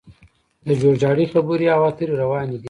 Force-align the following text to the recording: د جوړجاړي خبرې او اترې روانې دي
د 0.67 0.69
جوړجاړي 0.81 1.25
خبرې 1.33 1.65
او 1.75 1.81
اترې 1.89 2.13
روانې 2.21 2.49
دي 2.57 2.59